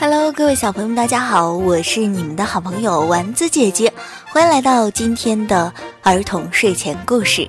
[0.00, 3.92] Hello，各位小朋友们，大家好，我是你们的好朋友丸子姐姐，
[4.26, 5.72] 欢迎来到今天的
[6.02, 7.48] 儿童睡前故事。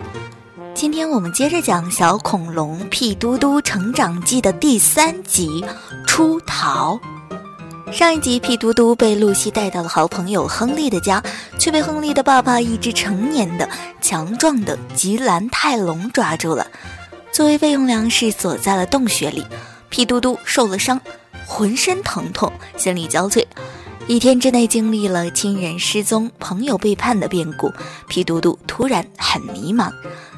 [0.75, 5.63] 今天我们接着讲《小恐龙屁嘟嘟成长记》的第三集
[6.05, 6.99] 《出逃》。
[7.93, 11.21] 上一集，屁嘟嘟被露西带到了好朋友亨利的家，
[11.59, 13.67] 却被亨利的爸爸一只成年的、
[14.01, 16.67] 强壮的吉兰泰龙抓住了，
[17.31, 19.45] 作为备用粮食锁在了洞穴里。
[19.89, 20.99] 屁嘟嘟受了伤。
[21.53, 23.45] 浑身疼痛，心力交瘁，
[24.07, 27.71] 一天之内经历了亲人失踪、朋友背叛的变故，
[28.07, 29.93] 皮嘟嘟突然很迷茫，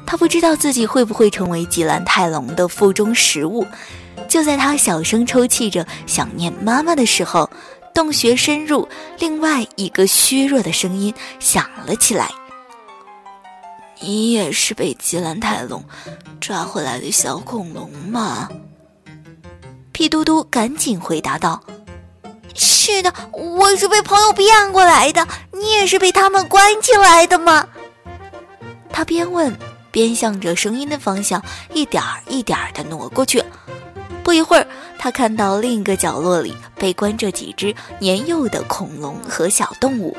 [0.06, 3.66] 他不知道自己会不会成为吉兰泰龙的腹中食物。
[4.28, 7.48] 就在他小声抽泣着想念妈妈的时候，
[7.94, 8.86] 洞穴深入，
[9.18, 12.30] 另外一个虚弱的声音响了起来
[14.00, 15.82] ：“你也是被吉兰泰龙
[16.42, 18.50] 抓回来的小恐龙吗？”
[19.96, 21.58] 屁嘟嘟赶紧回答道
[22.54, 25.26] ：“是的，我是被朋友骗过来的。
[25.52, 27.66] 你也是被他们关起来的吗？”
[28.92, 29.56] 他边问
[29.90, 33.42] 边向着声音的方向一点儿一点儿地挪过去。
[34.22, 34.66] 不一会儿，
[34.98, 40.14] 他看到另一个角落里被关着几只年幼的恐龙和小动物。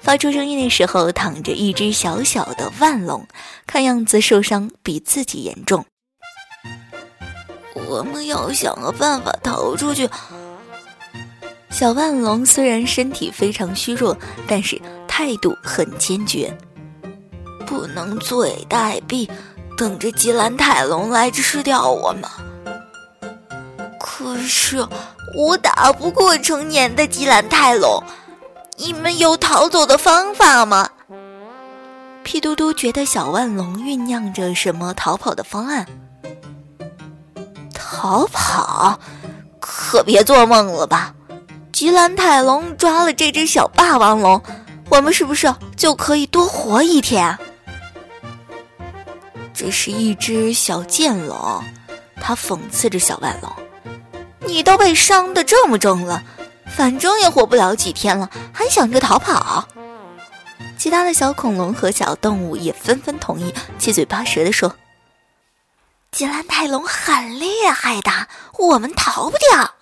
[0.00, 3.26] 发出声音的时候，躺着一只小小的万龙，
[3.66, 5.84] 看样子受伤比自己严重。
[7.92, 10.08] 我们要想个办法逃出去。
[11.70, 16.56] 小万龙虽然身体非常虚弱，但是态度很坚决。
[17.66, 19.28] 不能坐以待毙，
[19.76, 22.24] 等着吉兰泰龙来吃掉我们。
[23.98, 24.86] 可是
[25.36, 28.02] 我打不过成年的吉兰泰龙，
[28.76, 30.88] 你们有逃走的方法吗？
[32.22, 35.86] 屁嘟嘟觉得小万龙酝酿着什么逃跑的方案。
[38.02, 38.98] 逃跑，
[39.60, 41.14] 可别做梦了吧！
[41.70, 44.42] 吉兰泰龙抓了这只小霸王龙，
[44.88, 47.38] 我们是不是就可以多活一天？
[49.54, 51.62] 这是一只小剑龙，
[52.20, 53.52] 他讽刺着小万龙
[54.44, 56.24] ：“你都被伤得这么重了，
[56.66, 59.64] 反正也活不了几天了，还想着逃跑？”
[60.76, 64.74] 其他的小恐龙和小动物也纷纷同意，七嘴八舌地说。
[66.12, 68.10] 吉兰泰龙很厉害的，
[68.58, 69.74] 我们逃不掉，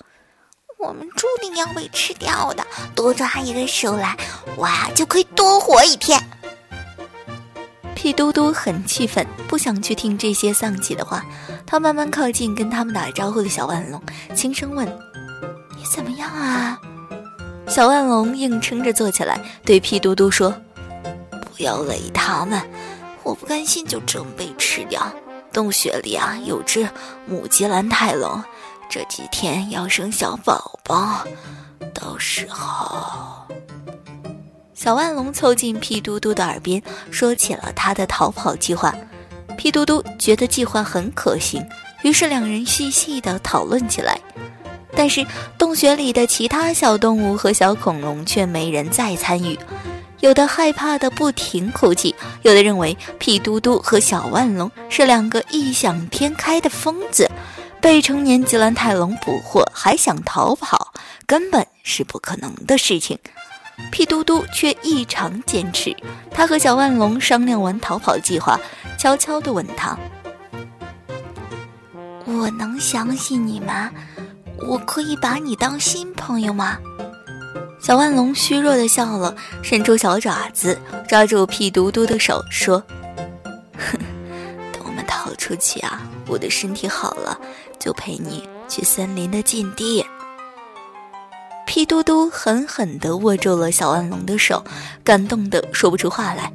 [0.79, 2.65] 我们注定要被吃掉的。
[2.95, 4.17] 多抓一个手来，
[4.57, 6.23] 我呀就可以多活一天。
[7.97, 11.25] 屁嘟嘟很气愤，不想去听这些丧气的话。
[11.67, 14.01] 他慢慢靠近跟他们打招呼的小万龙，
[14.33, 14.87] 轻声问
[15.77, 16.79] ：“你怎么样啊？”
[17.69, 20.55] 小万龙硬撑着坐起来，对屁嘟嘟说
[21.43, 22.63] ：“不要理他们，
[23.25, 25.13] 我不甘心就这么被吃掉。”
[25.53, 26.89] 洞穴里啊，有只
[27.27, 28.43] 母吉兰泰龙，
[28.89, 31.25] 这几天要生小宝宝，
[31.93, 33.47] 到时候……
[34.75, 38.95] 小万龙凑近屁嘟嘟的耳边，说起了他的逃跑计划。
[39.59, 41.63] 屁嘟嘟觉得计划很可行，
[42.03, 44.19] 于是两人细细的讨论起来。
[44.97, 45.25] 但是
[45.59, 49.59] 洞穴里的其他小动物和小恐龙却没人再参与。
[50.21, 57.31] 有的害怕的不停哭泣，有的认为屁嘟嘟和小万龙是两个异想天开的疯子，
[57.81, 60.93] 被成年吉兰泰龙捕获还想逃跑，
[61.27, 63.19] 根本是不可能的事情。
[63.91, 65.97] 屁嘟嘟却异常坚持。
[66.31, 68.61] 他和小万龙商量完逃跑计划，
[68.99, 69.99] 悄悄地问他
[72.27, 73.91] ：“我能相信你吗？
[74.69, 76.77] 我可以把你当新朋友吗？”
[77.81, 82.83] 小万龙虚弱的笑了，伸出小爪子抓住屁嘟嘟的手，说
[83.77, 83.99] ：“哼，
[84.73, 87.41] 等我们逃出去啊，我的身体好了，
[87.79, 90.05] 就陪你去森林的禁地。”
[91.67, 94.63] 屁嘟嘟狠狠地握住了小万龙的手，
[95.03, 96.53] 感动得说不出话来。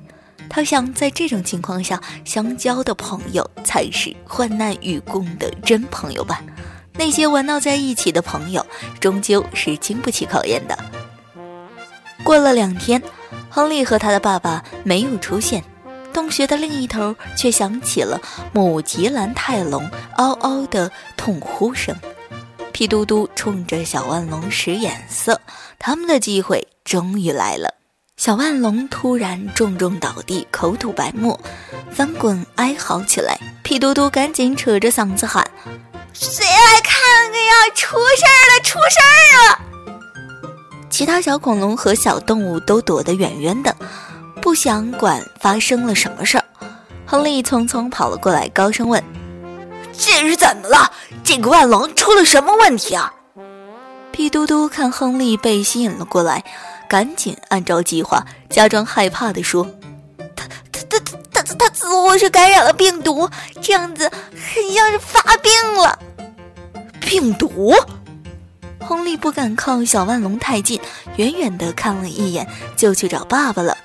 [0.47, 6.41] 他想，在这种情况下，相交的朋友才是患难与共的真朋友吧？
[6.93, 8.65] 那些玩闹在一起的朋友，
[9.01, 10.77] 终究是经不起考验的。
[12.25, 12.99] 过了两天，
[13.51, 15.63] 亨利和他的爸爸没有出现，
[16.11, 18.19] 洞穴的另一头却响起了
[18.51, 19.87] 母吉兰泰龙
[20.17, 21.95] 嗷嗷的痛呼声。
[22.71, 25.39] 皮嘟嘟冲着小万龙使眼色，
[25.77, 27.71] 他们的机会终于来了。
[28.17, 31.39] 小万龙突然重重倒地，口吐白沫，
[31.91, 33.37] 翻滚哀嚎起来。
[33.61, 35.47] 皮嘟嘟赶紧扯着嗓子喊
[36.11, 36.99] ：“谁来看
[37.31, 37.53] 看呀？
[37.75, 38.63] 出事儿了！
[38.63, 39.59] 出事儿了！”
[40.95, 43.75] 其他小恐龙和小动物都躲得远远的，
[44.41, 46.45] 不想管发生了什么事儿。
[47.05, 49.03] 亨利匆匆跑了过来，高声问
[49.91, 50.89] ：“这是怎么了？
[51.21, 53.13] 这个万龙出了什么问题啊？”
[54.13, 56.41] 屁嘟嘟看亨利被吸引了过来，
[56.87, 59.67] 赶紧按照计划，假装害怕地说
[60.33, 60.97] ：“他他他
[61.33, 63.29] 他他他似乎是感染了病毒，
[63.61, 65.99] 这样子很像是发病了。”
[67.05, 67.73] 病毒？
[68.87, 70.79] 亨利不敢靠小万龙太近，
[71.17, 73.75] 远远地看了一眼，就去找爸爸了。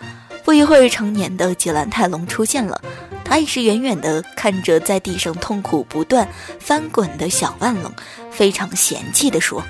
[0.44, 2.80] 不一会儿，成年的吉兰泰龙出现了。
[3.24, 7.90] 他也是远远地看着在地上痛苦不断翻滚的小万龙，
[8.30, 9.62] 非常嫌弃地说：“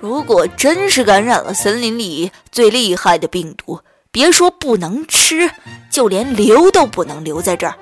[0.00, 3.80] 如果真是感染了森林里最厉害的病毒，
[4.10, 5.50] 别说不能吃，
[5.90, 7.74] 就连留都不能留在这儿。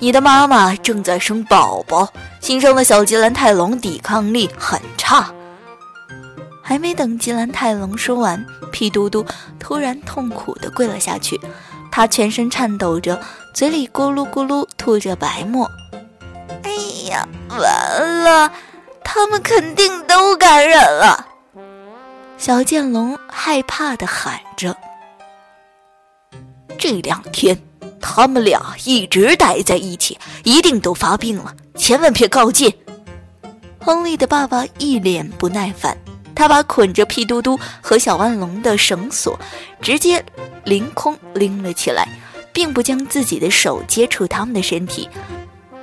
[0.00, 2.08] 你的妈妈正在生宝宝，
[2.40, 5.32] 新生的小吉兰泰龙抵抗力很差。”
[6.62, 9.24] 还没等吉兰泰龙说完，屁嘟嘟
[9.58, 11.40] 突然痛苦地跪了下去，
[11.90, 13.20] 他全身颤抖着。
[13.54, 15.66] 嘴里咕噜咕噜吐着白沫，
[16.62, 16.70] 哎
[17.08, 18.52] 呀，完了！
[19.02, 21.26] 他们肯定都感染了。
[22.36, 24.76] 小剑龙害怕地喊着
[26.76, 27.58] ：“这两天
[28.00, 32.72] 他们俩一直待在一起，一定都发病了，千万别靠近。”
[33.78, 35.96] 亨利的爸爸一脸不耐烦，
[36.34, 39.38] 他把捆着屁嘟嘟和小万龙的绳索
[39.80, 40.24] 直接
[40.64, 42.08] 凌空拎了起来。
[42.56, 45.06] 并不将自己的手接触他们的身体，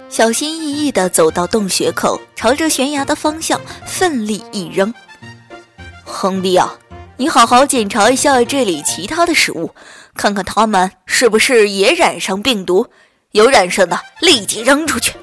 [0.10, 4.92] 小心翼翼地走到洞穴口，朝着悬崖的方向奋力一扔。
[6.04, 6.74] 亨利啊，
[7.16, 9.76] 你好好检查一下这里其他的食物，
[10.16, 12.88] 看看他们是不是也染上病毒。
[13.32, 15.14] 有染上的，立即扔出去。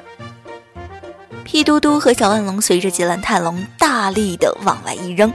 [1.45, 5.33] 屁嘟嘟和小万龙随着吉兰泰龙大力地往外一扔，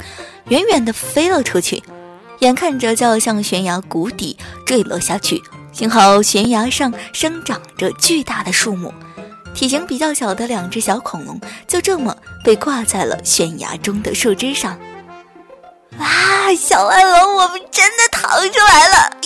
[0.50, 1.82] 远远地飞了出去，
[2.40, 5.42] 眼看着就要向悬崖谷底坠落下去。
[5.72, 8.94] 幸好悬崖上生长着巨大的树木，
[9.54, 14.78] 体型比较小的两只小恐龙就这么被挂在了悬崖中的树枝上。
[15.98, 19.18] 哇，小万龙，我们真的逃出来了！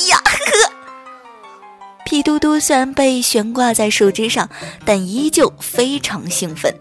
[2.30, 4.48] 嘟嘟虽然被悬挂在树枝上，
[4.86, 6.72] 但依旧非常兴奋。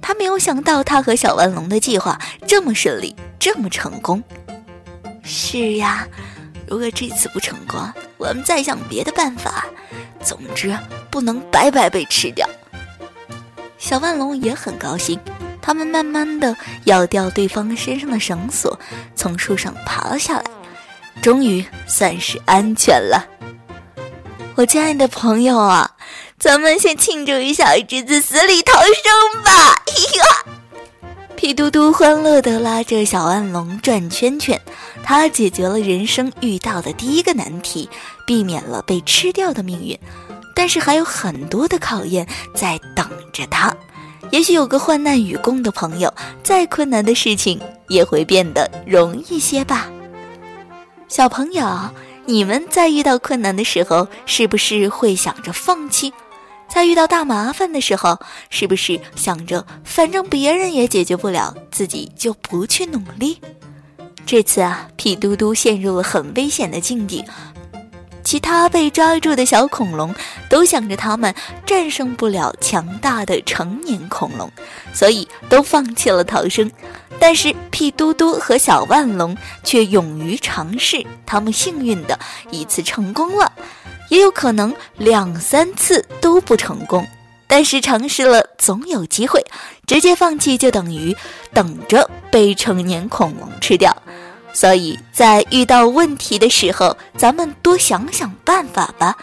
[0.00, 4.24] 他没有想到，他和小万龙的计划这么顺利，这么成功。
[5.22, 6.08] 是呀。
[6.66, 7.78] 如果这次不成功，
[8.16, 9.66] 我们再想别的办法。
[10.22, 10.74] 总之，
[11.10, 12.48] 不能白白被吃掉。
[13.76, 15.20] 小万龙也很高兴，
[15.60, 18.80] 他们慢慢的咬掉对方身上的绳索，
[19.14, 20.44] 从树上爬了下来，
[21.20, 23.22] 终于算是安全了。
[24.56, 25.90] 我亲爱的朋友啊，
[26.38, 29.82] 咱们先庆祝一下侄子死里逃生吧！
[30.16, 30.54] 呀。
[31.34, 34.60] 屁嘟嘟欢乐地拉着小暗龙转圈圈，
[35.02, 37.90] 他解决了人生遇到的第一个难题，
[38.24, 39.98] 避免了被吃掉的命运。
[40.54, 42.24] 但是还有很多的考验
[42.54, 43.74] 在等着他。
[44.30, 46.14] 也许有个患难与共的朋友，
[46.44, 49.88] 再困难的事情也会变得容易些吧。
[51.08, 51.64] 小朋友，
[52.26, 56.12] 你们在遇到困难的时候，是不是会想着放弃？
[56.66, 58.18] 在遇到大麻烦的时候，
[58.48, 63.38] 是不是想着反正别人也解决不了，自己就不去努力？
[64.24, 67.22] 这次啊，屁嘟嘟陷入了很危险的境地，
[68.24, 70.14] 其他被抓住的小恐龙
[70.48, 71.34] 都想着他们
[71.66, 74.50] 战胜不了强大的成年恐龙，
[74.94, 76.70] 所以都放弃了逃生。
[77.26, 82.18] 但是屁嘟嘟和小万龙却勇于尝试，他们幸运的
[82.50, 83.50] 一次成功了。
[84.10, 87.02] 也有可能两三次都不成功，
[87.46, 89.42] 但是尝试了总有机会。
[89.86, 91.16] 直接放弃就等于
[91.54, 93.96] 等着被成年恐龙吃掉。
[94.52, 99.16] 所以在遇到问题的时候，咱们多想想办法吧，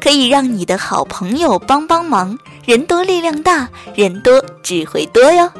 [0.00, 2.38] 可以让你的好朋友帮帮忙。
[2.64, 5.52] 人多力量大，人多智慧多哟。